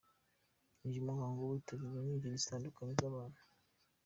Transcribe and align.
Uyu 0.87 1.05
muhango 1.07 1.41
witabiriwe 1.43 1.99
n'ingeri 2.03 2.41
zitandukanye 2.41 2.93
za 3.01 3.15
bantu. 3.15 3.41